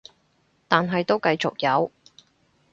[0.67, 1.91] 但係都繼續有